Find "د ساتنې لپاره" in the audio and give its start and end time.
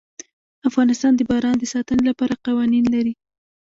1.59-2.41